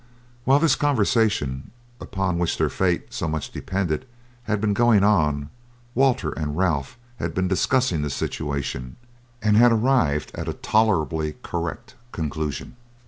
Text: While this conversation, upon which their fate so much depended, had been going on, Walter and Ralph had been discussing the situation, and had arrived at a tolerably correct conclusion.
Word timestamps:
While 0.45 0.57
this 0.57 0.73
conversation, 0.73 1.69
upon 1.99 2.39
which 2.39 2.57
their 2.57 2.71
fate 2.71 3.13
so 3.13 3.27
much 3.27 3.51
depended, 3.51 4.07
had 4.45 4.59
been 4.59 4.73
going 4.73 5.03
on, 5.03 5.51
Walter 5.93 6.31
and 6.31 6.57
Ralph 6.57 6.97
had 7.17 7.35
been 7.35 7.47
discussing 7.47 8.01
the 8.01 8.09
situation, 8.09 8.95
and 9.43 9.55
had 9.57 9.71
arrived 9.71 10.31
at 10.33 10.49
a 10.49 10.53
tolerably 10.53 11.35
correct 11.43 11.93
conclusion. 12.11 12.77